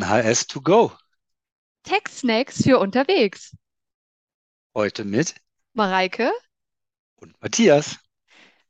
[0.00, 0.92] NHS to go.
[1.82, 3.54] Tech-Snacks für unterwegs.
[4.74, 5.34] Heute mit
[5.74, 6.32] Mareike,
[7.16, 7.98] und Matthias.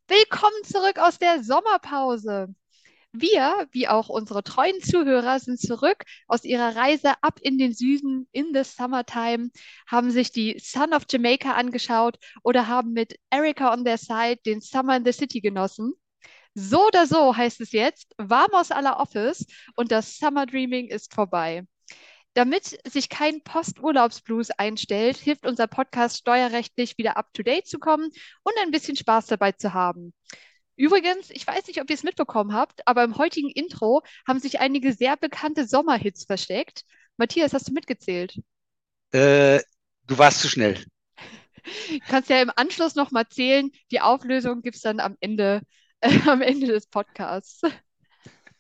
[0.09, 2.53] willkommen zurück aus der Sommerpause.
[3.13, 8.27] Wir, wie auch unsere treuen Zuhörer, sind zurück aus ihrer Reise ab in den Süden
[8.33, 9.51] in the Summertime,
[9.87, 14.61] haben sich die Son of Jamaica angeschaut oder haben mit Erica on their side den
[14.61, 15.95] Summer in the City genossen.
[16.55, 19.47] So oder so heißt es jetzt, vamos a la Office
[19.77, 21.65] und das Summer Dreaming ist vorbei.
[22.35, 28.11] Damit sich kein Posturlaubsblues einstellt, hilft unser Podcast steuerrechtlich wieder up-to-date zu kommen
[28.43, 30.13] und ein bisschen Spaß dabei zu haben.
[30.77, 34.61] Übrigens, ich weiß nicht, ob ihr es mitbekommen habt, aber im heutigen Intro haben sich
[34.61, 36.85] einige sehr bekannte Sommerhits versteckt.
[37.17, 38.41] Matthias, hast du mitgezählt?
[39.13, 39.61] Äh,
[40.07, 40.83] du warst zu schnell.
[41.89, 43.71] Du kannst ja im Anschluss nochmal zählen.
[43.91, 45.61] Die Auflösung gibt es dann am Ende,
[46.27, 47.63] am Ende des Podcasts.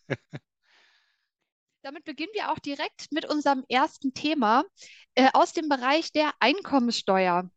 [1.82, 4.64] Damit beginnen wir auch direkt mit unserem ersten Thema
[5.14, 7.50] äh, aus dem Bereich der Einkommensteuer.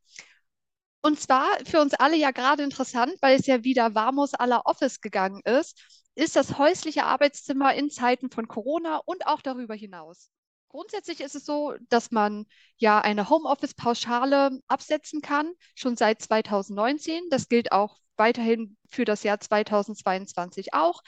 [1.01, 4.61] Und zwar für uns alle ja gerade interessant, weil es ja wieder Vamos à la
[4.63, 5.81] Office gegangen ist,
[6.15, 10.29] ist das häusliche Arbeitszimmer in Zeiten von Corona und auch darüber hinaus.
[10.69, 12.45] Grundsätzlich ist es so, dass man
[12.77, 17.29] ja eine Homeoffice-Pauschale absetzen kann, schon seit 2019.
[17.29, 21.01] Das gilt auch weiterhin für das Jahr 2022 auch.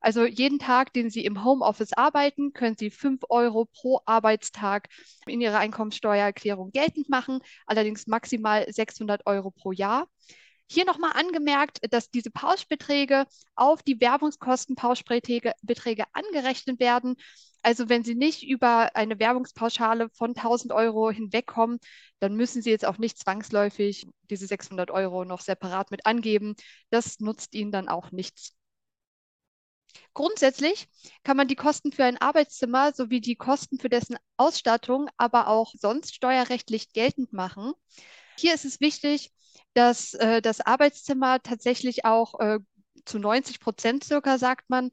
[0.00, 4.88] Also jeden Tag, den Sie im Homeoffice arbeiten, können Sie 5 Euro pro Arbeitstag
[5.26, 10.06] in Ihrer Einkommensteuererklärung geltend machen, allerdings maximal 600 Euro pro Jahr.
[10.74, 17.14] Hier nochmal angemerkt, dass diese Pauschbeträge auf die Werbungskostenpauschbeträge Beträge angerechnet werden.
[17.62, 21.78] Also wenn Sie nicht über eine Werbungspauschale von 1000 Euro hinwegkommen,
[22.18, 26.56] dann müssen Sie jetzt auch nicht zwangsläufig diese 600 Euro noch separat mit angeben.
[26.90, 28.56] Das nutzt Ihnen dann auch nichts.
[30.12, 30.88] Grundsätzlich
[31.22, 35.72] kann man die Kosten für ein Arbeitszimmer sowie die Kosten für dessen Ausstattung aber auch
[35.78, 37.74] sonst steuerrechtlich geltend machen.
[38.36, 39.30] Hier ist es wichtig,
[39.74, 42.58] dass äh, das Arbeitszimmer tatsächlich auch äh,
[43.04, 44.90] zu 90 Prozent circa, sagt man,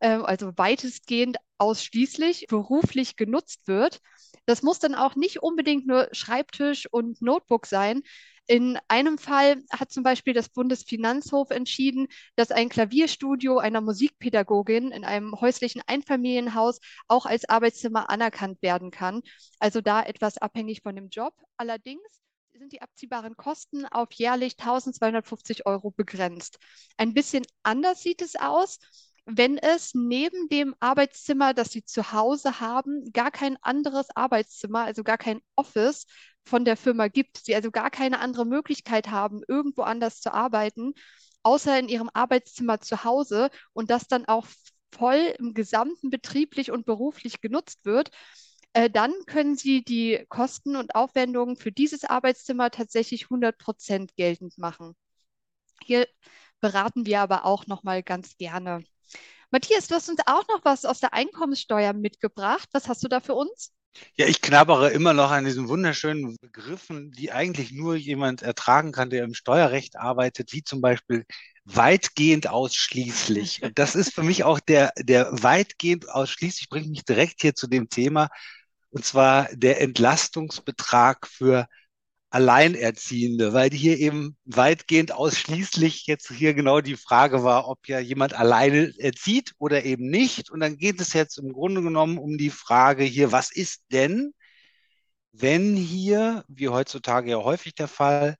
[0.00, 4.00] äh, also weitestgehend ausschließlich beruflich genutzt wird.
[4.46, 8.02] Das muss dann auch nicht unbedingt nur Schreibtisch und Notebook sein,
[8.50, 15.04] in einem Fall hat zum Beispiel das Bundesfinanzhof entschieden, dass ein Klavierstudio einer Musikpädagogin in
[15.04, 19.22] einem häuslichen Einfamilienhaus auch als Arbeitszimmer anerkannt werden kann.
[19.60, 21.32] Also da etwas abhängig von dem Job.
[21.58, 22.02] Allerdings
[22.52, 26.58] sind die abziehbaren Kosten auf jährlich 1250 Euro begrenzt.
[26.96, 28.78] Ein bisschen anders sieht es aus
[29.26, 35.04] wenn es neben dem Arbeitszimmer, das Sie zu Hause haben, gar kein anderes Arbeitszimmer, also
[35.04, 36.06] gar kein Office
[36.44, 40.94] von der Firma gibt, Sie also gar keine andere Möglichkeit haben, irgendwo anders zu arbeiten,
[41.42, 44.46] außer in Ihrem Arbeitszimmer zu Hause und das dann auch
[44.92, 48.10] voll im gesamten betrieblich und beruflich genutzt wird,
[48.72, 54.58] äh, dann können Sie die Kosten und Aufwendungen für dieses Arbeitszimmer tatsächlich 100 Prozent geltend
[54.58, 54.94] machen.
[55.82, 56.06] Hier
[56.60, 58.84] beraten wir aber auch noch mal ganz gerne.
[59.50, 62.68] Matthias, du hast uns auch noch was aus der Einkommenssteuer mitgebracht.
[62.72, 63.72] Was hast du da für uns?
[64.16, 69.10] Ja, ich knabbere immer noch an diesen wunderschönen Begriffen, die eigentlich nur jemand ertragen kann,
[69.10, 71.24] der im Steuerrecht arbeitet, wie zum Beispiel
[71.64, 73.62] weitgehend ausschließlich.
[73.62, 77.66] Und das ist für mich auch der, der weitgehend ausschließlich, bringt mich direkt hier zu
[77.66, 78.28] dem Thema,
[78.90, 81.66] und zwar der Entlastungsbetrag für
[82.30, 88.34] Alleinerziehende, weil hier eben weitgehend ausschließlich jetzt hier genau die Frage war, ob ja jemand
[88.34, 90.50] alleine erzieht oder eben nicht.
[90.50, 94.32] Und dann geht es jetzt im Grunde genommen um die Frage hier, was ist denn,
[95.32, 98.36] wenn hier, wie heutzutage ja häufig der Fall,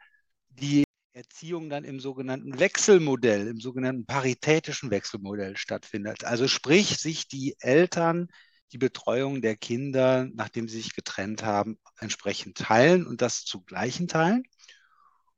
[0.50, 6.24] die Erziehung dann im sogenannten Wechselmodell, im sogenannten paritätischen Wechselmodell stattfindet.
[6.24, 8.28] Also sprich, sich die Eltern
[8.72, 14.08] die Betreuung der Kinder, nachdem sie sich getrennt haben, entsprechend teilen und das zu gleichen
[14.08, 14.44] Teilen.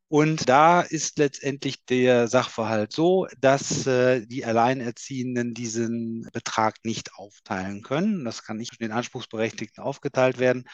[0.09, 7.83] Und da ist letztendlich der Sachverhalt so, dass äh, die Alleinerziehenden diesen Betrag nicht aufteilen
[7.83, 8.23] können.
[8.23, 10.69] Das kann nicht zwischen den Anspruchsberechtigten aufgeteilt werden,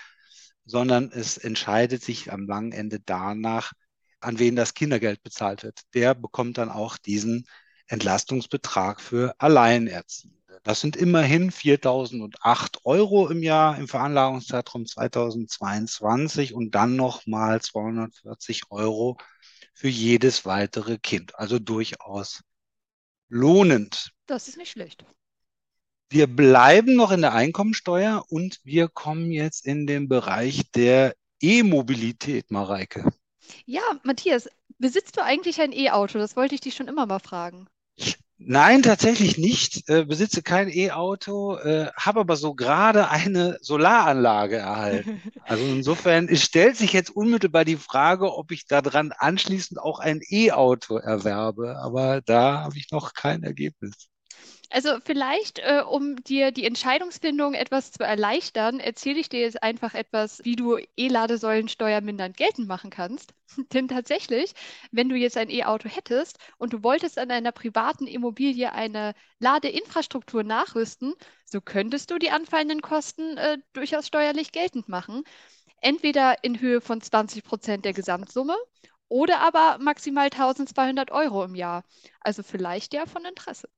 [0.65, 3.73] sondern es entscheidet sich am langen Ende danach,
[4.19, 5.83] an wen das Kindergeld bezahlt wird.
[5.95, 7.47] Der bekommt dann auch diesen
[7.87, 10.38] Entlastungsbetrag für Alleinerziehende.
[10.63, 19.17] Das sind immerhin 4.008 Euro im Jahr im Veranlagungszeitraum 2022 und dann nochmal 240 Euro
[19.75, 21.39] für jedes weitere Kind.
[21.39, 22.43] Also durchaus
[23.29, 24.13] lohnend.
[24.27, 25.05] Das ist nicht schlecht.
[26.11, 32.51] Wir bleiben noch in der Einkommensteuer und wir kommen jetzt in den Bereich der E-Mobilität,
[32.51, 33.11] Mareike.
[33.67, 36.19] Ja, Matthias, besitzt du eigentlich ein E-Auto?
[36.19, 37.69] Das wollte ich dich schon immer mal fragen.
[38.41, 39.89] Nein, tatsächlich nicht.
[39.89, 45.23] Äh, besitze kein E-Auto, äh, habe aber so gerade eine Solaranlage erhalten.
[45.45, 50.21] Also insofern es stellt sich jetzt unmittelbar die Frage, ob ich daran anschließend auch ein
[50.29, 51.79] E-Auto erwerbe.
[51.79, 54.09] Aber da habe ich noch kein Ergebnis.
[54.71, 59.95] Also vielleicht, äh, um dir die Entscheidungsfindung etwas zu erleichtern, erzähle ich dir jetzt einfach
[59.95, 63.33] etwas, wie du E-Ladesäulensteuer mindernd geltend machen kannst.
[63.73, 64.53] Denn tatsächlich,
[64.91, 70.45] wenn du jetzt ein E-Auto hättest und du wolltest an einer privaten Immobilie eine Ladeinfrastruktur
[70.45, 71.15] nachrüsten,
[71.47, 75.25] so könntest du die anfallenden Kosten äh, durchaus steuerlich geltend machen.
[75.81, 78.57] Entweder in Höhe von 20 Prozent der Gesamtsumme
[79.09, 81.85] oder aber maximal 1200 Euro im Jahr.
[82.21, 83.69] Also vielleicht ja von Interesse.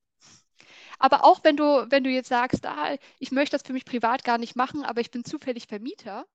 [1.00, 4.22] Aber auch wenn du, wenn du jetzt sagst, ah, ich möchte das für mich privat
[4.22, 6.26] gar nicht machen, aber ich bin zufällig Vermieter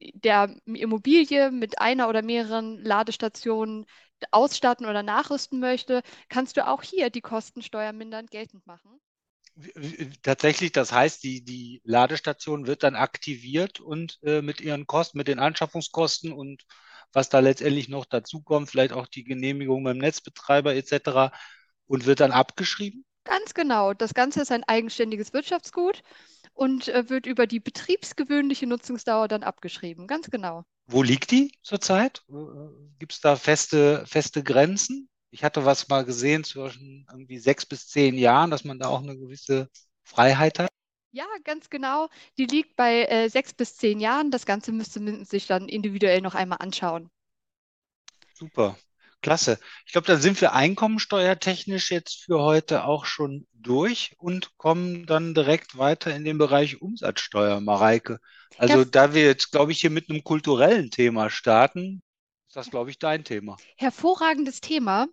[0.00, 3.86] der Immobilie mit einer oder mehreren Ladestationen
[4.30, 9.00] ausstatten oder nachrüsten möchte, kannst du auch hier die Kostensteuer mindernd geltend machen.
[10.22, 15.26] Tatsächlich, das heißt, die, die Ladestation wird dann aktiviert und äh, mit ihren Kosten, mit
[15.26, 16.64] den Anschaffungskosten und
[17.12, 21.32] was da letztendlich noch dazukommt, vielleicht auch die Genehmigung beim Netzbetreiber etc.
[21.86, 23.04] und wird dann abgeschrieben?
[23.28, 23.92] Ganz genau.
[23.92, 26.02] Das Ganze ist ein eigenständiges Wirtschaftsgut
[26.54, 30.06] und äh, wird über die betriebsgewöhnliche Nutzungsdauer dann abgeschrieben.
[30.06, 30.64] Ganz genau.
[30.86, 32.24] Wo liegt die zurzeit?
[32.98, 35.10] Gibt es da feste, feste Grenzen?
[35.30, 39.02] Ich hatte was mal gesehen zwischen irgendwie sechs bis zehn Jahren, dass man da auch
[39.02, 39.68] eine gewisse
[40.04, 40.70] Freiheit hat.
[41.10, 42.08] Ja, ganz genau.
[42.38, 44.30] Die liegt bei äh, sechs bis zehn Jahren.
[44.30, 47.10] Das Ganze müsste man sich dann individuell noch einmal anschauen.
[48.32, 48.78] Super.
[49.20, 49.58] Klasse.
[49.86, 55.34] Ich glaube, da sind wir einkommensteuertechnisch jetzt für heute auch schon durch und kommen dann
[55.34, 58.20] direkt weiter in den Bereich Umsatzsteuer, Mareike.
[58.56, 58.84] Also ja.
[58.84, 62.02] da wir jetzt, glaube ich, hier mit einem kulturellen Thema starten,
[62.46, 63.56] ist das, glaube ich, dein Thema.
[63.76, 65.06] Hervorragendes Thema.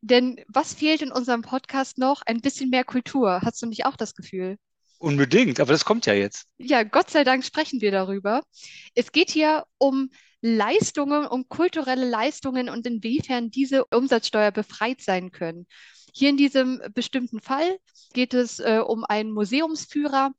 [0.00, 2.22] Denn was fehlt in unserem Podcast noch?
[2.26, 3.40] Ein bisschen mehr Kultur.
[3.42, 4.58] Hast du nicht auch das Gefühl?
[4.98, 6.46] Unbedingt, aber das kommt ja jetzt.
[6.58, 8.42] Ja, Gott sei Dank sprechen wir darüber.
[8.94, 10.10] Es geht hier um
[10.46, 15.66] Leistungen, um kulturelle Leistungen und inwiefern diese Umsatzsteuer befreit sein können.
[16.12, 17.78] Hier in diesem bestimmten Fall
[18.12, 20.32] geht es äh, um einen Museumsführer,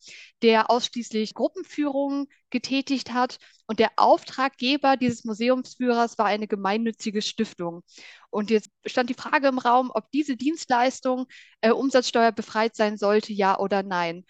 [0.43, 3.39] der ausschließlich Gruppenführungen getätigt hat.
[3.65, 7.81] Und der Auftraggeber dieses Museumsführers war eine gemeinnützige Stiftung.
[8.29, 11.25] Und jetzt stand die Frage im Raum, ob diese Dienstleistung
[11.61, 14.23] äh, umsatzsteuerbefreit sein sollte, ja oder nein.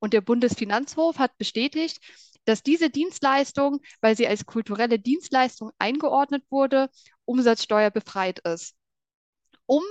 [0.00, 1.98] Und der Bundesfinanzhof hat bestätigt,
[2.44, 6.90] dass diese Dienstleistung, weil sie als kulturelle Dienstleistung eingeordnet wurde,
[7.24, 8.74] umsatzsteuerbefreit ist.
[9.66, 9.82] Um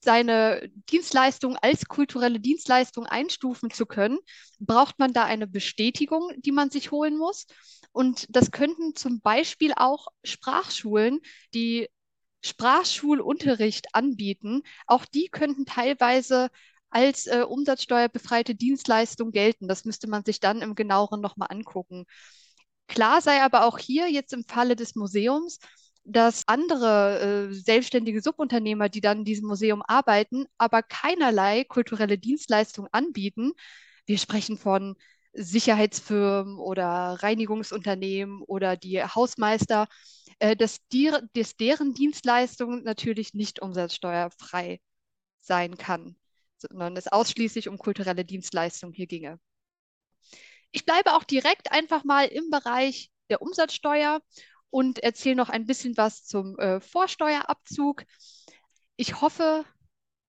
[0.00, 4.18] seine Dienstleistung als kulturelle Dienstleistung einstufen zu können,
[4.58, 7.46] braucht man da eine Bestätigung, die man sich holen muss.
[7.92, 11.20] Und das könnten zum Beispiel auch Sprachschulen,
[11.54, 11.88] die
[12.42, 14.62] Sprachschulunterricht anbieten.
[14.86, 16.48] Auch die könnten teilweise
[16.90, 19.68] als äh, umsatzsteuerbefreite Dienstleistung gelten.
[19.68, 22.06] Das müsste man sich dann im genaueren nochmal angucken.
[22.88, 25.58] Klar sei aber auch hier jetzt im Falle des Museums,
[26.04, 32.88] dass andere äh, selbstständige Subunternehmer, die dann in diesem Museum arbeiten, aber keinerlei kulturelle Dienstleistung
[32.90, 33.52] anbieten.
[34.06, 34.96] Wir sprechen von
[35.32, 39.86] Sicherheitsfirmen oder Reinigungsunternehmen oder die Hausmeister,
[40.40, 44.80] äh, dass, die, dass deren Dienstleistung natürlich nicht umsatzsteuerfrei
[45.40, 46.16] sein kann
[46.60, 49.38] sondern es ausschließlich um kulturelle Dienstleistungen hier ginge.
[50.72, 54.20] Ich bleibe auch direkt einfach mal im Bereich der Umsatzsteuer
[54.70, 58.04] und erzähle noch ein bisschen was zum äh, Vorsteuerabzug.
[58.96, 59.64] Ich hoffe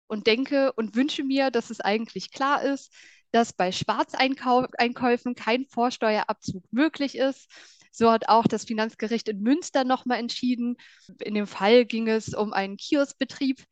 [0.08, 2.92] und denke und wünsche mir, dass es eigentlich klar ist,
[3.32, 7.50] dass bei Schwarzeinkäufen kein Vorsteuerabzug möglich ist.
[7.92, 10.78] So hat auch das Finanzgericht in Münster nochmal entschieden.
[11.20, 13.64] In dem Fall ging es um einen Kioskbetrieb,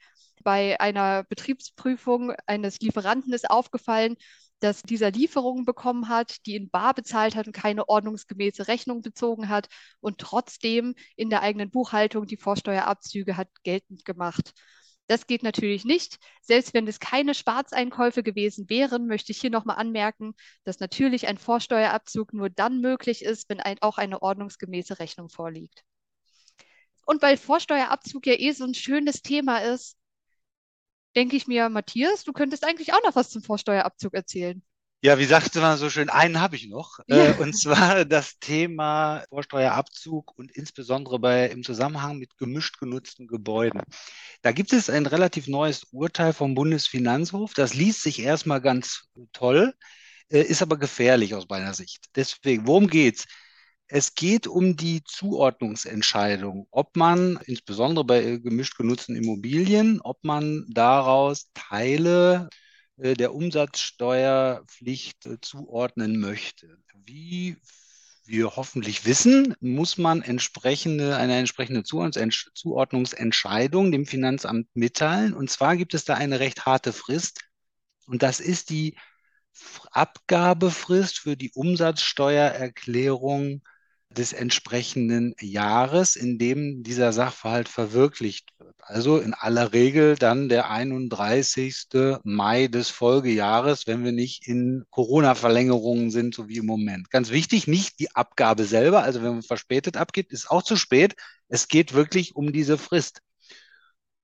[0.43, 4.15] bei einer Betriebsprüfung eines Lieferanten ist aufgefallen,
[4.59, 9.49] dass dieser Lieferungen bekommen hat, die in Bar bezahlt hat und keine ordnungsgemäße Rechnung bezogen
[9.49, 9.67] hat
[10.01, 14.53] und trotzdem in der eigenen Buchhaltung die Vorsteuerabzüge hat geltend gemacht.
[15.07, 16.17] Das geht natürlich nicht.
[16.41, 20.33] Selbst wenn es keine Schwarzeinkäufe gewesen wären, möchte ich hier nochmal anmerken,
[20.65, 25.83] dass natürlich ein Vorsteuerabzug nur dann möglich ist, wenn ein, auch eine ordnungsgemäße Rechnung vorliegt.
[27.07, 29.97] Und weil Vorsteuerabzug ja eh so ein schönes Thema ist,
[31.19, 34.63] denke ich mir, Matthias, du könntest eigentlich auch noch was zum Vorsteuerabzug erzählen.
[35.01, 36.99] Ja, wie sagte man so schön, einen habe ich noch.
[37.07, 37.31] Ja.
[37.31, 43.81] Äh, und zwar das Thema Vorsteuerabzug und insbesondere bei, im Zusammenhang mit gemischt genutzten Gebäuden.
[44.41, 47.53] Da gibt es ein relativ neues Urteil vom Bundesfinanzhof.
[47.53, 49.73] Das liest sich erstmal ganz toll,
[50.29, 52.05] äh, ist aber gefährlich aus meiner Sicht.
[52.15, 53.25] Deswegen, worum geht's?
[53.91, 61.49] Es geht um die Zuordnungsentscheidung, ob man, insbesondere bei gemischt genutzten Immobilien, ob man daraus
[61.55, 62.49] Teile
[62.97, 66.77] äh, der Umsatzsteuerpflicht äh, zuordnen möchte.
[67.03, 67.57] Wie
[68.25, 75.33] wir hoffentlich wissen, muss man entsprechende, eine entsprechende Zuordnungsentscheidung dem Finanzamt mitteilen.
[75.33, 77.41] Und zwar gibt es da eine recht harte Frist.
[78.05, 78.95] Und das ist die
[79.91, 83.63] Abgabefrist für die Umsatzsteuererklärung
[84.09, 88.75] des entsprechenden Jahres, in dem dieser Sachverhalt verwirklicht wird.
[88.79, 91.87] Also in aller Regel dann der 31.
[92.23, 97.11] Mai des Folgejahres, wenn wir nicht in Corona-Verlängerungen sind, so wie im Moment.
[97.11, 101.15] Ganz wichtig, nicht die Abgabe selber, also wenn man verspätet abgibt, ist auch zu spät.
[101.47, 103.21] Es geht wirklich um diese Frist.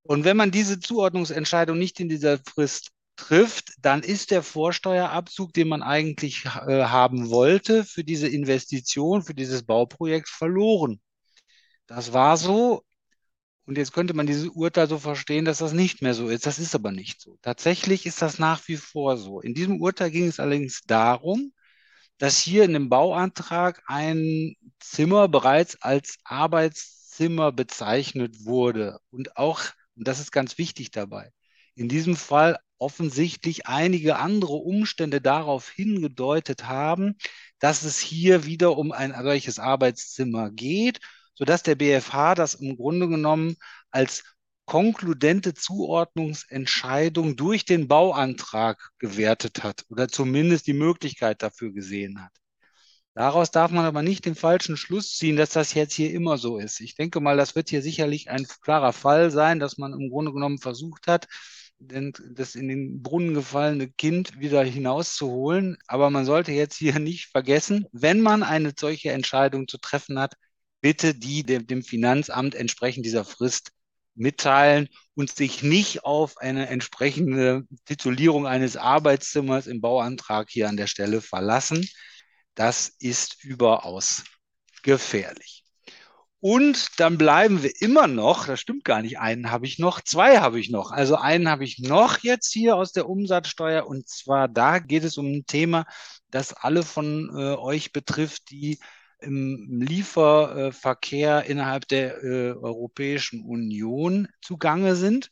[0.01, 5.68] Und wenn man diese Zuordnungsentscheidung nicht in dieser Frist trifft, dann ist der Vorsteuerabzug, den
[5.68, 11.00] man eigentlich äh, haben wollte, für diese Investition, für dieses Bauprojekt verloren.
[11.88, 12.84] Das war so.
[13.66, 16.46] Und jetzt könnte man dieses Urteil so verstehen, dass das nicht mehr so ist.
[16.46, 17.38] Das ist aber nicht so.
[17.42, 19.42] Tatsächlich ist das nach wie vor so.
[19.42, 21.52] In diesem Urteil ging es allerdings darum,
[22.18, 29.00] dass hier in dem Bauantrag ein Zimmer bereits als Arbeitszimmer bezeichnet wurde.
[29.10, 29.62] Und auch,
[29.96, 31.32] und das ist ganz wichtig dabei,
[31.76, 37.15] in diesem Fall offensichtlich einige andere Umstände darauf hingedeutet haben,
[37.60, 41.00] dass es hier wieder um ein solches Arbeitszimmer geht,
[41.34, 43.55] sodass der BFH das im Grunde genommen
[43.91, 44.24] als
[44.65, 52.32] konkludente Zuordnungsentscheidung durch den Bauantrag gewertet hat oder zumindest die Möglichkeit dafür gesehen hat.
[53.13, 56.58] Daraus darf man aber nicht den falschen Schluss ziehen, dass das jetzt hier immer so
[56.58, 56.82] ist.
[56.82, 60.34] Ich denke mal, das wird hier sicherlich ein klarer Fall sein, dass man im Grunde
[60.34, 61.27] genommen versucht hat,
[61.79, 65.77] das in den Brunnen gefallene Kind wieder hinauszuholen.
[65.88, 70.36] Aber man sollte jetzt hier nicht vergessen, wenn man eine solche Entscheidung zu treffen hat,
[70.82, 73.72] bitte die dem Finanzamt entsprechend dieser Frist
[74.15, 80.88] mitteilen und sich nicht auf eine entsprechende Titulierung eines Arbeitszimmers im Bauantrag hier an der
[80.88, 81.88] Stelle verlassen.
[82.55, 84.24] Das ist überaus
[84.84, 85.65] gefährlich.
[86.48, 90.42] Und dann bleiben wir immer noch, das stimmt gar nicht, einen habe ich noch, zwei
[90.42, 90.92] habe ich noch.
[90.92, 93.88] Also einen habe ich noch jetzt hier aus der Umsatzsteuer.
[93.88, 95.88] Und zwar da geht es um ein Thema,
[96.30, 98.78] das alle von äh, euch betrifft, die
[99.22, 105.32] im Lieferverkehr innerhalb der äh, Europäischen Union zugange sind.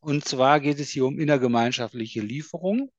[0.00, 2.90] Und zwar geht es hier um innergemeinschaftliche Lieferungen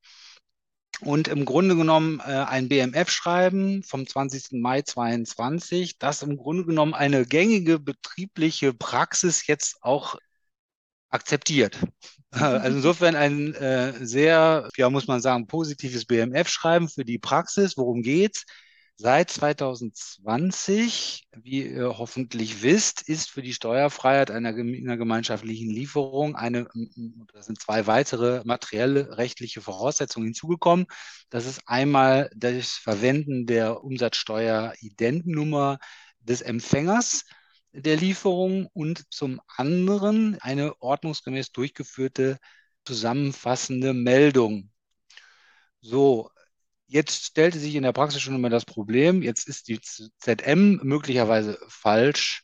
[1.06, 4.54] und im Grunde genommen äh, ein BMF-Schreiben vom 20.
[4.54, 10.18] Mai 22, das im Grunde genommen eine gängige betriebliche Praxis jetzt auch
[11.10, 11.78] akzeptiert.
[12.36, 17.78] Also insofern ein äh, sehr, ja muss man sagen, positives BMF-Schreiben für die Praxis.
[17.78, 18.46] Worum geht's?
[18.96, 26.68] Seit 2020, wie ihr hoffentlich wisst, ist für die Steuerfreiheit einer, einer gemeinschaftlichen Lieferung eine,
[27.34, 30.86] da sind zwei weitere materielle rechtliche Voraussetzungen hinzugekommen.
[31.32, 35.80] Das ist einmal das Verwenden der Umsatzsteuer-Identnummer
[36.20, 37.24] des Empfängers
[37.72, 42.38] der Lieferung und zum anderen eine ordnungsgemäß durchgeführte
[42.86, 44.70] zusammenfassende Meldung.
[45.82, 46.30] So,
[46.88, 51.60] Jetzt stellte sich in der Praxis schon immer das Problem, jetzt ist die ZM möglicherweise
[51.68, 52.44] falsch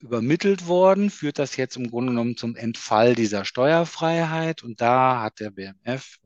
[0.00, 4.62] übermittelt worden, führt das jetzt im Grunde genommen zum Entfall dieser Steuerfreiheit.
[4.62, 6.18] Und da hat der BMF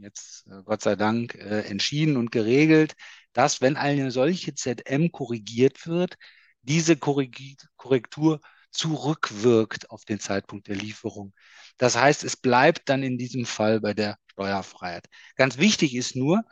[0.00, 2.94] jetzt äh, Gott sei Dank äh, entschieden und geregelt,
[3.32, 6.16] dass wenn eine solche ZM korrigiert wird,
[6.62, 8.40] diese Korrektur
[8.72, 11.32] zurückwirkt auf den Zeitpunkt der Lieferung.
[11.78, 15.06] Das heißt, es bleibt dann in diesem Fall bei der Steuerfreiheit.
[15.36, 16.44] Ganz wichtig ist nur,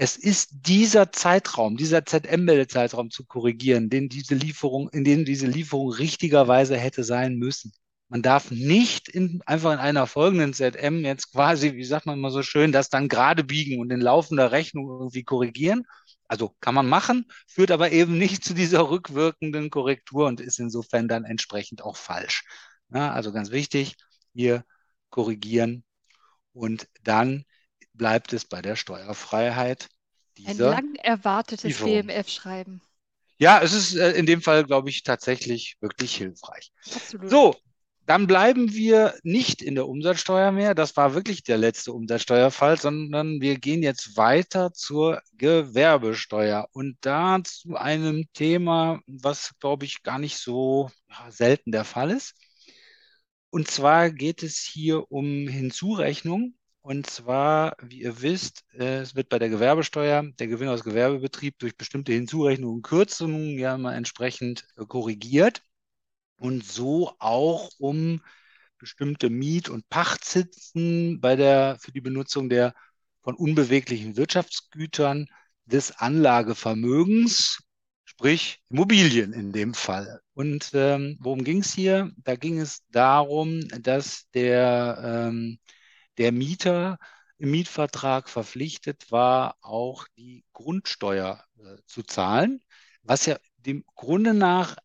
[0.00, 5.90] es ist dieser Zeitraum, dieser ZM-Meldezeitraum zu korrigieren, den diese Lieferung, in dem diese Lieferung
[5.90, 7.72] richtigerweise hätte sein müssen.
[8.06, 12.30] Man darf nicht in, einfach in einer folgenden ZM jetzt quasi, wie sagt man mal
[12.30, 15.84] so schön, das dann gerade biegen und in laufender Rechnung irgendwie korrigieren.
[16.28, 21.08] Also kann man machen, führt aber eben nicht zu dieser rückwirkenden Korrektur und ist insofern
[21.08, 22.44] dann entsprechend auch falsch.
[22.94, 23.96] Ja, also ganz wichtig,
[24.32, 24.64] hier
[25.10, 25.82] korrigieren
[26.52, 27.44] und dann
[27.98, 29.88] bleibt es bei der Steuerfreiheit.
[30.46, 32.80] Ein lang erwartetes BMF-Schreiben.
[33.38, 36.72] Ja, es ist äh, in dem Fall, glaube ich, tatsächlich wirklich hilfreich.
[36.94, 37.30] Absolut.
[37.30, 37.56] So,
[38.08, 40.74] dann bleiben wir nicht in der Umsatzsteuer mehr.
[40.74, 47.38] Das war wirklich der letzte Umsatzsteuerfall, sondern wir gehen jetzt weiter zur Gewerbesteuer und da
[47.44, 50.90] zu einem Thema, was, glaube ich, gar nicht so
[51.28, 52.34] selten der Fall ist.
[53.50, 56.54] Und zwar geht es hier um Hinzurechnung
[56.88, 61.58] Und zwar, wie ihr wisst, äh, es wird bei der Gewerbesteuer der Gewinn aus Gewerbebetrieb
[61.58, 65.62] durch bestimmte Hinzurechnungen und Kürzungen ja mal entsprechend äh, korrigiert.
[66.40, 68.22] Und so auch um
[68.78, 72.72] bestimmte Miet- und Pachtzinsen bei der, für die Benutzung der
[73.20, 75.26] von unbeweglichen Wirtschaftsgütern
[75.66, 77.58] des Anlagevermögens,
[78.06, 80.22] sprich Immobilien in dem Fall.
[80.32, 82.12] Und ähm, worum ging es hier?
[82.16, 85.58] Da ging es darum, dass der ähm,
[86.18, 86.98] der Mieter
[87.38, 92.60] im Mietvertrag verpflichtet war, auch die Grundsteuer äh, zu zahlen,
[93.02, 94.76] was ja dem Grunde nach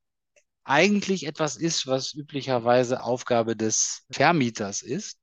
[0.63, 5.19] eigentlich etwas ist, was üblicherweise Aufgabe des Vermieters ist.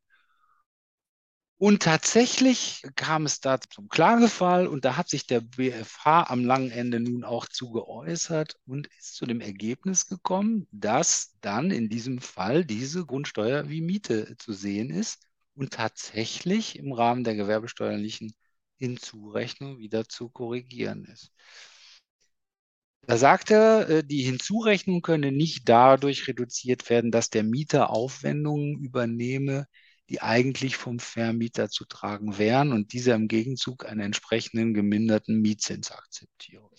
[1.56, 6.70] Und tatsächlich kam es da zum Klagefall und da hat sich der BFH am langen
[6.70, 12.18] Ende nun auch zu geäußert und ist zu dem Ergebnis gekommen, dass dann in diesem
[12.20, 15.29] Fall diese Grundsteuer wie Miete zu sehen ist
[15.60, 18.32] und tatsächlich im Rahmen der gewerbesteuerlichen
[18.76, 21.32] Hinzurechnung wieder zu korrigieren ist.
[23.02, 28.78] Da sagt er, äh, die Hinzurechnung könne nicht dadurch reduziert werden, dass der Mieter Aufwendungen
[28.78, 29.66] übernehme,
[30.08, 35.90] die eigentlich vom Vermieter zu tragen wären und dieser im Gegenzug einen entsprechenden geminderten Mietzins
[35.90, 36.70] akzeptiere.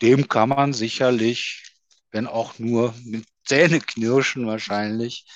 [0.00, 1.74] Dem kann man sicherlich,
[2.12, 5.26] wenn auch nur mit Zähneknirschen wahrscheinlich,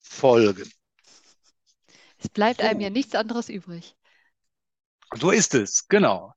[0.00, 0.72] folgen.
[2.24, 2.66] Es bleibt so.
[2.66, 3.94] einem ja nichts anderes übrig.
[5.14, 6.32] So ist es, genau.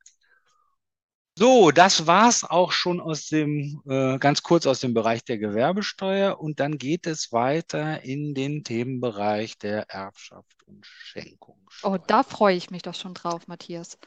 [1.39, 5.38] So, das war es auch schon aus dem, äh, ganz kurz aus dem Bereich der
[5.38, 11.60] Gewerbesteuer und dann geht es weiter in den Themenbereich der Erbschaft und Schenkung.
[11.84, 14.00] Oh, da freue ich mich doch schon drauf, Matthias.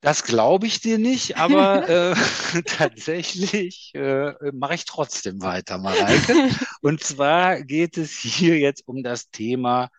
[0.00, 2.14] Das glaube ich dir nicht, aber äh,
[2.66, 6.50] tatsächlich äh, mache ich trotzdem weiter, Mareike.
[6.82, 9.90] und zwar geht es hier jetzt um das Thema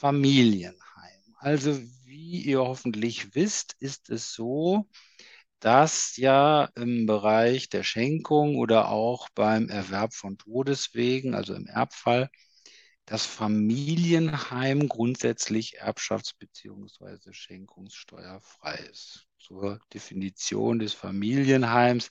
[0.00, 1.34] Familienheim.
[1.36, 4.88] Also wie ihr hoffentlich wisst, ist es so,
[5.60, 12.30] dass ja im Bereich der Schenkung oder auch beim Erwerb von Todeswegen, also im Erbfall,
[13.04, 17.32] das Familienheim grundsätzlich erbschafts- bzw.
[17.32, 19.26] schenkungssteuerfrei ist.
[19.38, 22.08] Zur Definition des Familienheims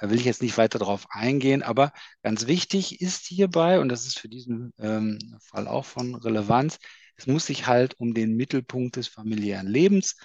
[0.00, 4.06] da will ich jetzt nicht weiter darauf eingehen, aber ganz wichtig ist hierbei, und das
[4.06, 6.78] ist für diesen ähm, Fall auch von Relevanz,
[7.16, 10.16] es muss sich halt um den Mittelpunkt des familiären Lebens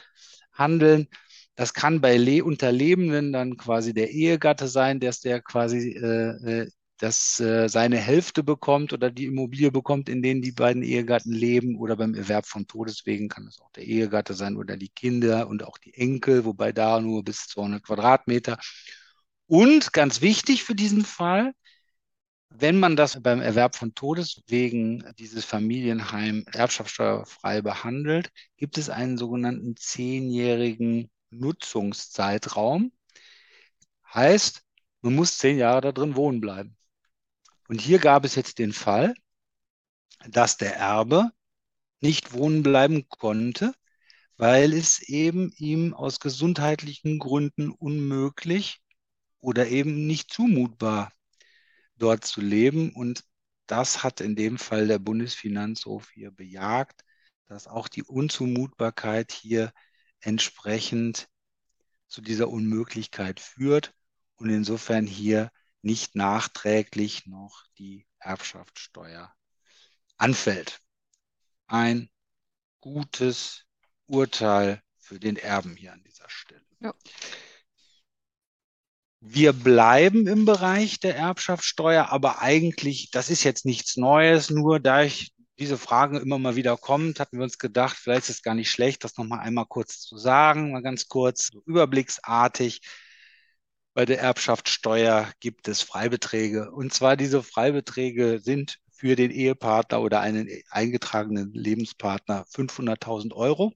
[0.54, 1.08] handeln.
[1.56, 6.72] Das kann bei Le Unterlebenden dann quasi der Ehegatte sein, dass der quasi äh, äh,
[6.98, 11.76] dass äh, seine Hälfte bekommt oder die Immobilie bekommt, in denen die beiden Ehegatten leben
[11.78, 15.64] oder beim Erwerb von Todeswegen kann es auch der Ehegatte sein oder die Kinder und
[15.64, 18.58] auch die Enkel, wobei da nur bis 200 Quadratmeter.
[19.46, 21.54] Und ganz wichtig für diesen Fall,
[22.50, 29.76] wenn man das beim Erwerb von Todeswegen dieses Familienheim erbschaftssteuerfrei behandelt, gibt es einen sogenannten
[29.76, 32.92] zehnjährigen Nutzungszeitraum.
[34.14, 34.64] Heißt,
[35.02, 36.76] man muss zehn Jahre da drin wohnen bleiben.
[37.68, 39.14] Und hier gab es jetzt den Fall,
[40.30, 41.32] dass der Erbe
[42.00, 43.74] nicht wohnen bleiben konnte,
[44.38, 48.80] weil es eben ihm aus gesundheitlichen Gründen unmöglich
[49.40, 51.12] oder eben nicht zumutbar
[51.98, 52.92] dort zu leben.
[52.94, 53.24] Und
[53.68, 57.04] das hat in dem Fall der Bundesfinanzhof hier bejagt,
[57.46, 59.72] dass auch die Unzumutbarkeit hier
[60.20, 61.28] entsprechend
[62.08, 63.94] zu dieser Unmöglichkeit führt
[64.36, 69.34] und insofern hier nicht nachträglich noch die Erbschaftssteuer
[70.18, 70.80] anfällt.
[71.68, 72.10] Ein
[72.80, 73.66] gutes
[74.06, 76.66] Urteil für den Erben hier an dieser Stelle.
[76.80, 76.94] Ja.
[79.20, 85.04] Wir bleiben im Bereich der Erbschaftssteuer, aber eigentlich, das ist jetzt nichts Neues, nur da
[85.04, 88.54] ich diese Fragen immer mal wieder kommt, hatten wir uns gedacht, vielleicht ist es gar
[88.54, 92.82] nicht schlecht, das nochmal einmal kurz zu sagen, mal ganz kurz, so überblicksartig.
[93.94, 96.72] Bei der Erbschaftssteuer gibt es Freibeträge.
[96.72, 103.74] Und zwar diese Freibeträge sind für den Ehepartner oder einen eingetragenen Lebenspartner 500.000 Euro.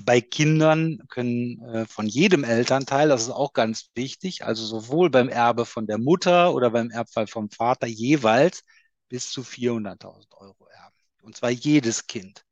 [0.00, 5.28] Bei Kindern können äh, von jedem Elternteil, das ist auch ganz wichtig, also sowohl beim
[5.28, 8.64] Erbe von der Mutter oder beim Erbfall vom Vater jeweils
[9.08, 10.96] bis zu 400.000 Euro erben.
[11.22, 12.44] Und zwar jedes Kind.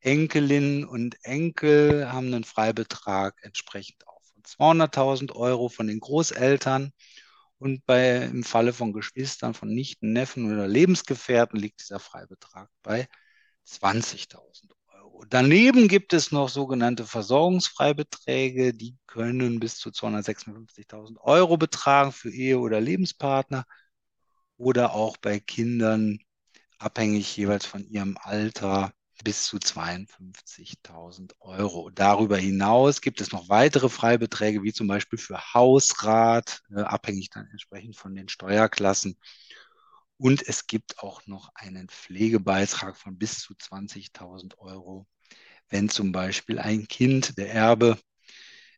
[0.00, 6.92] Enkelinnen und Enkel haben einen Freibetrag entsprechend auch von 200.000 Euro von den Großeltern.
[7.58, 13.08] Und bei, im Falle von Geschwistern, von Nichten, Neffen oder Lebensgefährten liegt dieser Freibetrag bei
[13.66, 14.81] 20.000 Euro.
[15.28, 22.58] Daneben gibt es noch sogenannte Versorgungsfreibeträge, die können bis zu 256.000 Euro betragen für Ehe-
[22.58, 23.64] oder Lebenspartner
[24.56, 26.18] oder auch bei Kindern
[26.78, 28.92] abhängig jeweils von ihrem Alter
[29.24, 31.90] bis zu 52.000 Euro.
[31.90, 37.46] Darüber hinaus gibt es noch weitere Freibeträge, wie zum Beispiel für Hausrat, äh, abhängig dann
[37.50, 39.16] entsprechend von den Steuerklassen.
[40.22, 45.08] Und es gibt auch noch einen Pflegebeitrag von bis zu 20.000 Euro,
[45.68, 47.98] wenn zum Beispiel ein Kind, der Erbe,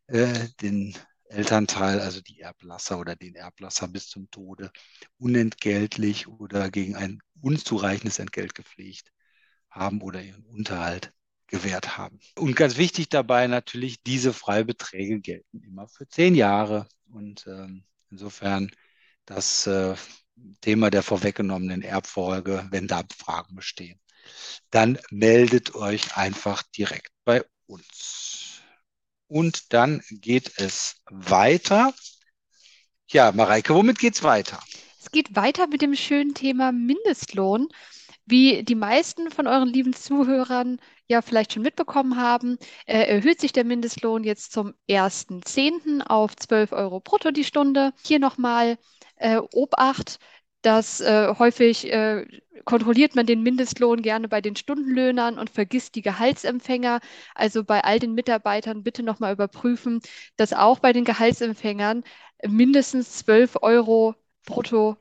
[0.06, 4.72] äh, den Elternteil, also die Erblasser oder den Erblasser bis zum Tode
[5.18, 9.12] unentgeltlich oder gegen ein unzureichendes Entgelt gepflegt
[9.68, 11.12] haben oder ihren Unterhalt
[11.46, 12.20] gewährt haben.
[12.36, 16.88] Und ganz wichtig dabei natürlich, diese Freibeträge gelten immer für zehn Jahre.
[17.10, 18.70] Und ähm, insofern
[19.26, 19.94] das äh,
[20.60, 24.00] Thema der vorweggenommenen Erbfolge, wenn da Fragen bestehen,
[24.70, 28.60] dann meldet euch einfach direkt bei uns.
[29.26, 31.92] Und dann geht es weiter.
[33.08, 34.58] Ja, Mareike, womit geht es weiter?
[35.00, 37.68] Es geht weiter mit dem schönen Thema Mindestlohn.
[38.26, 43.52] Wie die meisten von euren lieben Zuhörern ja vielleicht schon mitbekommen haben, äh, erhöht sich
[43.52, 46.00] der Mindestlohn jetzt zum 1.10.
[46.00, 47.92] auf 12 Euro brutto die Stunde.
[48.02, 48.78] Hier nochmal
[49.16, 50.18] äh, Obacht,
[50.62, 52.26] dass äh, häufig äh,
[52.64, 57.00] kontrolliert man den Mindestlohn gerne bei den Stundenlöhnern und vergisst die Gehaltsempfänger.
[57.34, 60.00] Also bei all den Mitarbeitern bitte nochmal überprüfen,
[60.36, 62.04] dass auch bei den Gehaltsempfängern
[62.46, 64.14] mindestens 12 Euro
[64.46, 64.96] brutto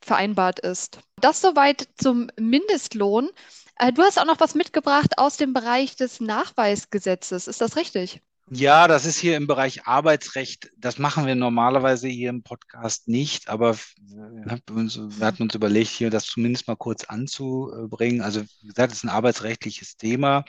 [0.00, 1.00] vereinbart ist.
[1.20, 3.30] Das soweit zum Mindestlohn.
[3.78, 7.48] Äh, du hast auch noch was mitgebracht aus dem Bereich des Nachweisgesetzes.
[7.48, 8.22] Ist das richtig?
[8.50, 10.70] Ja, das ist hier im Bereich Arbeitsrecht.
[10.76, 16.24] Das machen wir normalerweise hier im Podcast nicht, aber wir hatten uns überlegt, hier das
[16.24, 18.22] zumindest mal kurz anzubringen.
[18.22, 20.44] Also, wie gesagt, es ist ein arbeitsrechtliches Thema.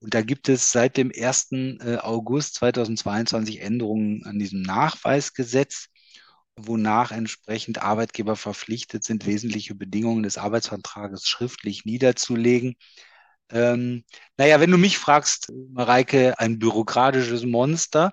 [0.00, 1.78] Und da gibt es seit dem 1.
[1.80, 5.88] Äh, August 2022 Änderungen an diesem Nachweisgesetz
[6.58, 12.76] wonach entsprechend Arbeitgeber verpflichtet sind, wesentliche Bedingungen des Arbeitsvertrages schriftlich niederzulegen.
[13.50, 14.04] Ähm,
[14.36, 18.12] naja, wenn du mich fragst, Mareike, ein bürokratisches Monster.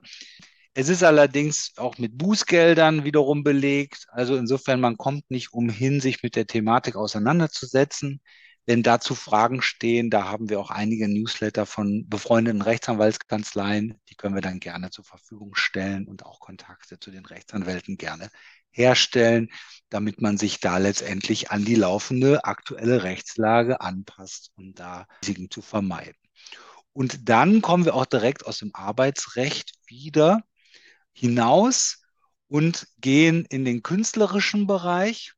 [0.73, 4.07] Es ist allerdings auch mit Bußgeldern wiederum belegt.
[4.09, 8.21] Also insofern, man kommt nicht umhin, sich mit der Thematik auseinanderzusetzen.
[8.65, 14.33] Wenn dazu Fragen stehen, da haben wir auch einige Newsletter von befreundeten Rechtsanwaltskanzleien, die können
[14.35, 18.29] wir dann gerne zur Verfügung stellen und auch Kontakte zu den Rechtsanwälten gerne
[18.75, 19.49] herstellen,
[19.89, 25.61] damit man sich da letztendlich an die laufende aktuelle Rechtslage anpasst, um da Risiken zu
[25.61, 26.17] vermeiden.
[26.91, 30.43] Und dann kommen wir auch direkt aus dem Arbeitsrecht wieder
[31.13, 32.03] hinaus
[32.47, 35.34] und gehen in den künstlerischen Bereich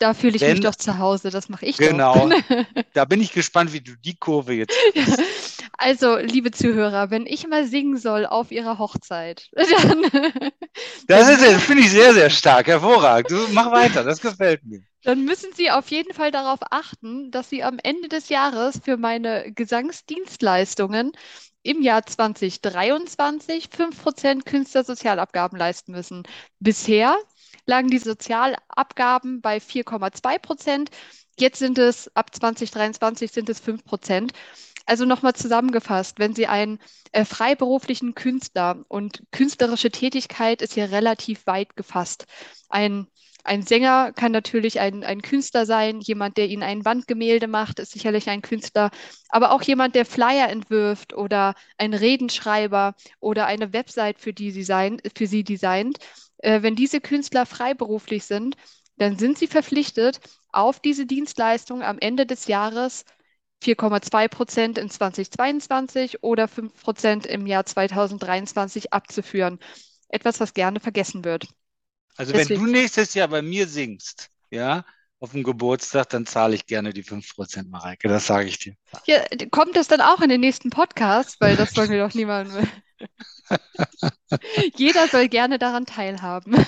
[0.00, 2.48] da fühle ich Wenn, mich doch zu Hause, das mache ich genau, doch.
[2.48, 2.64] Genau.
[2.94, 5.22] da bin ich gespannt, wie du die Kurve jetzt kriegst.
[5.76, 10.50] Also, liebe Zuhörer, wenn ich mal singen soll auf Ihrer Hochzeit, dann.
[11.06, 13.30] Das ist, finde ich sehr, sehr stark, hervorragend.
[13.30, 14.82] Du mach weiter, das gefällt mir.
[15.02, 18.96] Dann müssen Sie auf jeden Fall darauf achten, dass Sie am Ende des Jahres für
[18.96, 21.12] meine Gesangsdienstleistungen
[21.62, 26.22] im Jahr 2023 5% Künstlersozialabgaben leisten müssen.
[26.58, 27.16] Bisher
[27.66, 30.90] lagen die Sozialabgaben bei 4,2 Prozent.
[31.38, 34.32] Jetzt sind es ab 2023 sind es 5 Prozent.
[34.86, 36.80] Also nochmal zusammengefasst, wenn Sie einen
[37.12, 42.26] äh, freiberuflichen Künstler und künstlerische Tätigkeit ist hier relativ weit gefasst.
[42.68, 43.06] Ein,
[43.44, 47.92] ein Sänger kann natürlich ein, ein Künstler sein, jemand, der Ihnen ein Wandgemälde macht, ist
[47.92, 48.90] sicherlich ein Künstler,
[49.28, 54.64] aber auch jemand, der Flyer entwirft oder ein Redenschreiber oder eine Website für, die Sie,
[54.64, 55.98] sein, für Sie designt
[56.42, 58.56] äh, wenn diese Künstler freiberuflich sind,
[58.96, 60.20] dann sind sie verpflichtet,
[60.52, 63.04] auf diese Dienstleistung am Ende des Jahres
[63.62, 69.58] 4,2 Prozent in 2022 oder 5 Prozent im Jahr 2023 abzuführen.
[70.08, 71.46] Etwas, was gerne vergessen wird.
[72.16, 72.60] Also Deswegen.
[72.60, 74.84] wenn du nächstes Jahr bei mir singst, ja,
[75.20, 78.74] auf dem Geburtstag, dann zahle ich gerne die 5 Prozent, Mareike, das sage ich dir.
[79.06, 81.36] Ja, kommt das dann auch in den nächsten Podcast?
[81.40, 82.66] Weil das wollen wir doch niemandem.
[84.76, 86.64] Jeder soll gerne daran teilhaben.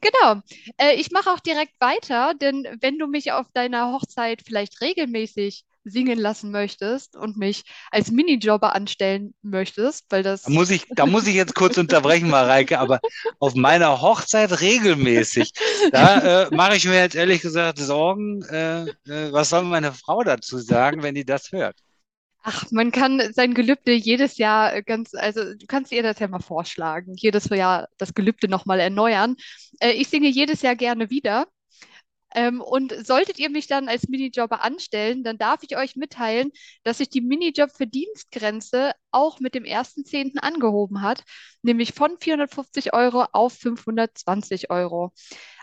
[0.00, 0.42] Genau.
[0.76, 5.64] Äh, ich mache auch direkt weiter, denn wenn du mich auf deiner Hochzeit vielleicht regelmäßig
[5.84, 10.42] singen lassen möchtest und mich als Minijobber anstellen möchtest, weil das.
[10.42, 13.00] Da muss ich, da muss ich jetzt kurz unterbrechen, Mareike, aber
[13.38, 15.52] auf meiner Hochzeit regelmäßig.
[15.92, 20.22] Da äh, mache ich mir jetzt ehrlich gesagt Sorgen, äh, äh was soll meine Frau
[20.22, 21.76] dazu sagen, wenn die das hört?
[22.42, 26.28] Ach, man kann sein Gelübde jedes Jahr äh, ganz, also du kannst ihr das ja
[26.28, 29.36] mal vorschlagen, jedes Jahr das Gelübde nochmal erneuern.
[29.80, 31.46] Äh, ich singe jedes Jahr gerne wieder.
[32.34, 36.50] Ähm, und solltet ihr mich dann als Minijobber anstellen, dann darf ich euch mitteilen,
[36.84, 40.38] dass sich die Minijob-Verdienstgrenze auch mit dem 1.10.
[40.38, 41.24] angehoben hat,
[41.62, 45.12] nämlich von 450 Euro auf 520 Euro.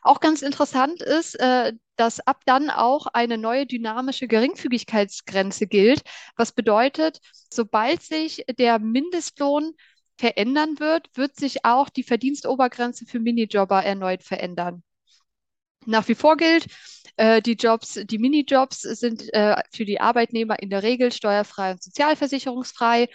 [0.02, 6.02] Auch ganz interessant ist, äh, dass ab dann auch eine neue dynamische Geringfügigkeitsgrenze gilt,
[6.36, 7.20] was bedeutet,
[7.52, 9.74] sobald sich der Mindestlohn
[10.18, 14.84] verändern wird, wird sich auch die Verdienstobergrenze für Minijobber erneut verändern.
[15.86, 16.68] Nach wie vor gilt,
[17.18, 21.84] äh, die Jobs, die Minijobs sind äh, für die Arbeitnehmer in der Regel steuerfrei und
[21.84, 23.08] sozialversicherungsfrei.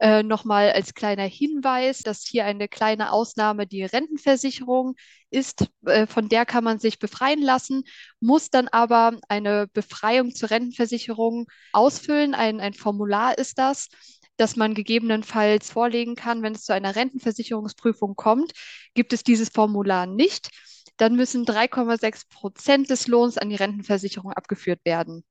[0.00, 4.96] Äh, Nochmal als kleiner Hinweis, dass hier eine kleine Ausnahme die Rentenversicherung
[5.30, 5.68] ist.
[6.08, 7.84] Von der kann man sich befreien lassen,
[8.20, 12.34] muss dann aber eine Befreiung zur Rentenversicherung ausfüllen.
[12.34, 13.88] Ein, ein Formular ist das
[14.36, 18.52] das man gegebenenfalls vorlegen kann, wenn es zu einer Rentenversicherungsprüfung kommt.
[18.94, 20.50] Gibt es dieses Formular nicht,
[20.96, 25.24] dann müssen 3,6 Prozent des Lohns an die Rentenversicherung abgeführt werden.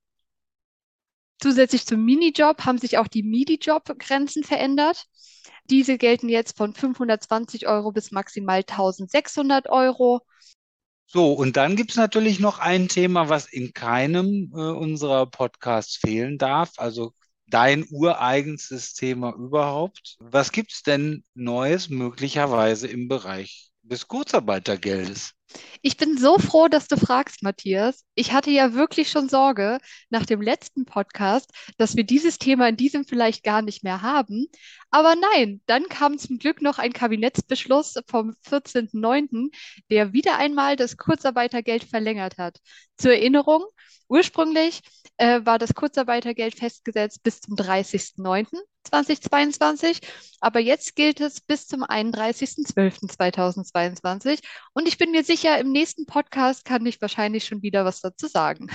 [1.41, 5.05] Zusätzlich zum Minijob haben sich auch die Midi-Job-Grenzen verändert.
[5.69, 10.21] Diese gelten jetzt von 520 Euro bis maximal 1600 Euro.
[11.05, 15.97] So, und dann gibt es natürlich noch ein Thema, was in keinem äh, unserer Podcasts
[15.97, 17.13] fehlen darf, also
[17.47, 20.15] dein ureigenstes Thema überhaupt.
[20.19, 25.33] Was gibt es denn Neues möglicherweise im Bereich des Kurzarbeitergeldes?
[25.81, 28.05] Ich bin so froh, dass du fragst, Matthias.
[28.15, 29.77] Ich hatte ja wirklich schon Sorge
[30.09, 34.47] nach dem letzten Podcast, dass wir dieses Thema in diesem vielleicht gar nicht mehr haben.
[34.89, 39.53] Aber nein, dann kam zum Glück noch ein Kabinettsbeschluss vom 14.09.,
[39.91, 42.59] der wieder einmal das Kurzarbeitergeld verlängert hat.
[42.97, 43.63] Zur Erinnerung,
[44.07, 44.81] ursprünglich
[45.17, 50.01] äh, war das Kurzarbeitergeld festgesetzt bis zum 30.09.2022,
[50.39, 54.39] aber jetzt gilt es bis zum 31.12.2022.
[54.73, 58.27] Und ich bin mir sicher, im nächsten Podcast kann ich wahrscheinlich schon wieder was dazu
[58.27, 58.69] sagen.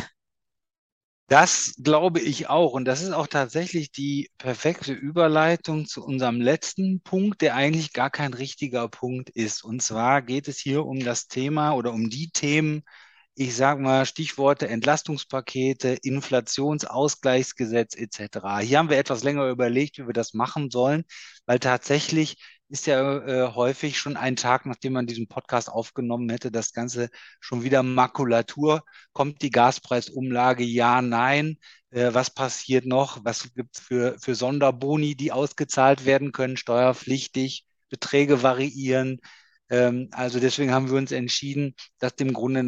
[1.29, 2.72] Das glaube ich auch.
[2.72, 8.09] Und das ist auch tatsächlich die perfekte Überleitung zu unserem letzten Punkt, der eigentlich gar
[8.09, 9.62] kein richtiger Punkt ist.
[9.62, 12.83] Und zwar geht es hier um das Thema oder um die Themen,
[13.38, 18.59] ich sage mal Stichworte Entlastungspakete, Inflationsausgleichsgesetz etc.
[18.61, 21.05] Hier haben wir etwas länger überlegt, wie wir das machen sollen,
[21.46, 22.37] weil tatsächlich
[22.68, 27.11] ist ja äh, häufig schon ein Tag, nachdem man diesen Podcast aufgenommen hätte, das Ganze
[27.40, 28.83] schon wieder Makulatur.
[29.12, 30.64] Kommt die Gaspreisumlage?
[30.64, 31.59] Ja, nein.
[31.90, 33.24] Äh, was passiert noch?
[33.24, 37.64] Was gibt es für, für Sonderboni, die ausgezahlt werden können, steuerpflichtig?
[37.88, 39.20] Beträge variieren.
[39.70, 42.62] Ähm, also deswegen haben wir uns entschieden, das dem Grunde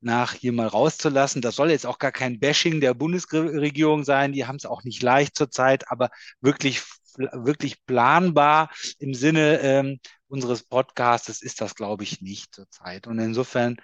[0.00, 1.42] nach hier mal rauszulassen.
[1.42, 4.32] Das soll jetzt auch gar kein Bashing der Bundesregierung sein.
[4.32, 6.82] Die haben es auch nicht leicht zurzeit, aber wirklich
[7.18, 13.06] wirklich planbar im Sinne ähm, unseres Podcasts ist das, glaube ich, nicht zurzeit.
[13.06, 13.76] Und insofern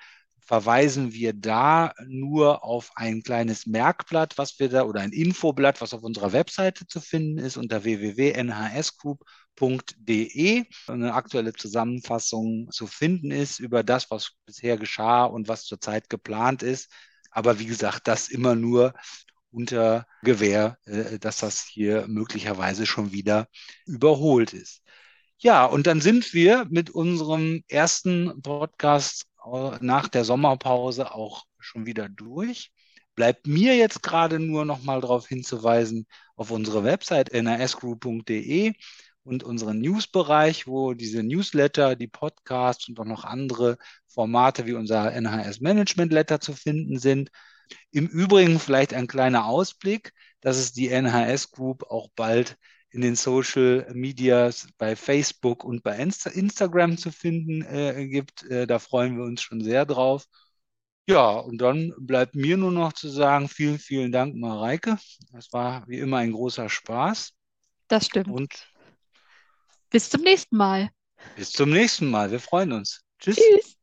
[0.45, 5.95] verweisen wir da nur auf ein kleines Merkblatt, was wir da oder ein Infoblatt, was
[5.95, 10.65] auf unserer Webseite zu finden ist unter www.nhsgroup.de.
[10.87, 16.63] Eine aktuelle Zusammenfassung zu finden ist über das, was bisher geschah und was zurzeit geplant
[16.63, 16.93] ist.
[17.31, 18.93] Aber wie gesagt, das immer nur
[19.51, 23.49] unter Gewähr, äh, dass das hier möglicherweise schon wieder
[23.87, 24.83] überholt ist.
[25.39, 29.27] Ja, und dann sind wir mit unserem ersten Podcast
[29.81, 32.73] nach der Sommerpause auch schon wieder durch.
[33.15, 38.73] Bleibt mir jetzt gerade nur noch mal darauf hinzuweisen auf unsere Website nasgroup.de
[39.23, 45.13] und unseren Newsbereich, wo diese Newsletter, die Podcasts und auch noch andere Formate wie unser
[45.13, 47.31] NHS Management Letter zu finden sind.
[47.91, 52.57] Im Übrigen vielleicht ein kleiner Ausblick, dass es die NHS Group auch bald
[52.95, 58.45] in den Social Medias bei Facebook und bei Insta Instagram zu finden äh, gibt.
[58.45, 60.27] Äh, da freuen wir uns schon sehr drauf.
[61.09, 64.97] Ja, und dann bleibt mir nur noch zu sagen, vielen, vielen Dank, Mareike.
[65.33, 67.33] Das war wie immer ein großer Spaß.
[67.89, 68.29] Das stimmt.
[68.29, 68.73] Und
[69.91, 70.89] bis zum nächsten Mal.
[71.37, 72.31] Bis zum nächsten Mal.
[72.31, 73.01] Wir freuen uns.
[73.19, 73.37] Tschüss.
[73.37, 73.77] Tschüss.